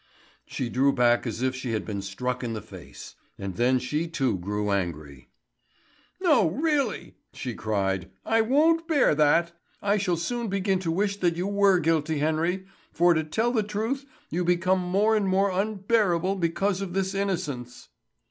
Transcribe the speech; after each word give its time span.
She 0.47 0.67
drew 0.67 0.91
back 0.93 1.27
as 1.27 1.43
if 1.43 1.55
she 1.55 1.73
had 1.73 1.85
been 1.85 2.01
struck 2.01 2.43
in 2.43 2.53
the 2.53 2.61
face, 2.63 3.13
and 3.37 3.55
then 3.55 3.77
she 3.77 4.07
too 4.07 4.35
grew 4.39 4.71
angry. 4.71 5.29
"No, 6.19 6.47
really!" 6.49 7.17
she 7.33 7.53
cried. 7.53 8.09
"I 8.25 8.41
won't 8.41 8.87
bear 8.87 9.13
that! 9.13 9.51
I 9.79 9.97
shall 9.97 10.17
soon 10.17 10.47
begin 10.47 10.79
to 10.79 10.91
wish 10.91 11.17
that 11.17 11.35
you 11.35 11.45
were 11.45 11.77
guilty, 11.79 12.17
Henry; 12.17 12.65
for 12.91 13.13
to 13.13 13.23
tell 13.23 13.51
the 13.51 13.61
truth, 13.61 14.07
you 14.31 14.43
become 14.43 14.79
more 14.79 15.15
and 15.15 15.27
more 15.27 15.51
unbearable 15.51 16.37
because 16.37 16.81
of 16.81 16.93
this 16.95 17.13
innocence." 17.13 17.89